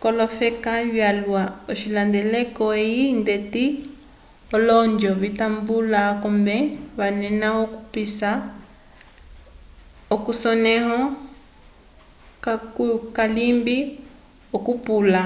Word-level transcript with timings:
k’olofeka 0.00 0.72
vyalwa 0.92 1.42
l’ocihandeleko 1.64 2.64
eyi 2.84 3.04
ndeti 3.20 3.64
olonjo 4.56 5.10
vitambula 5.22 5.98
akombe 6.12 6.56
vanena 6.98 7.48
okupisa 7.62 8.30
k’esonẽho 10.24 10.98
kacukalimbe 12.44 13.76
okupula 14.56 15.22